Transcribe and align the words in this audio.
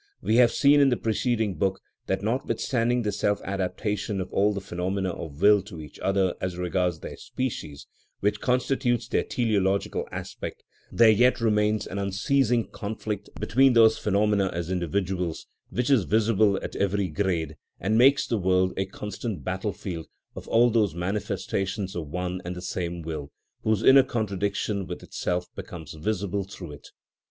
We 0.19 0.37
have 0.37 0.51
seen 0.51 0.79
in 0.79 0.89
the 0.89 0.97
preceding 0.97 1.59
book 1.59 1.79
that 2.07 2.23
notwithstanding 2.23 3.03
the 3.03 3.11
self 3.11 3.39
adaptation 3.43 4.19
of 4.19 4.33
all 4.33 4.51
the 4.51 4.59
phenomena 4.59 5.11
of 5.11 5.39
will 5.43 5.61
to 5.61 5.79
each 5.79 5.99
other 5.99 6.33
as 6.41 6.57
regards 6.57 7.01
their 7.01 7.15
species, 7.17 7.85
which 8.19 8.39
constitutes 8.41 9.07
their 9.07 9.21
teleological 9.21 10.07
aspect, 10.11 10.63
there 10.91 11.11
yet 11.11 11.39
remains 11.39 11.85
an 11.85 11.99
unceasing 11.99 12.67
conflict 12.69 13.29
between 13.39 13.73
those 13.73 13.99
phenomena 13.99 14.49
as 14.51 14.71
individuals, 14.71 15.45
which 15.69 15.91
is 15.91 16.05
visible 16.05 16.57
at 16.63 16.75
every 16.77 17.07
grade, 17.07 17.55
and 17.79 17.95
makes 17.95 18.25
the 18.25 18.39
world 18.39 18.73
a 18.77 18.87
constant 18.87 19.43
battle 19.43 19.69
field 19.71 20.07
of 20.35 20.47
all 20.47 20.71
those 20.71 20.95
manifestations 20.95 21.95
of 21.95 22.07
one 22.07 22.41
and 22.43 22.55
the 22.55 22.61
same 22.63 23.03
will, 23.03 23.31
whose 23.61 23.83
inner 23.83 24.01
contradiction 24.01 24.87
with 24.87 25.03
itself 25.03 25.45
becomes 25.55 25.93
visible 25.93 26.43
through 26.43 26.71
it. 26.71 26.87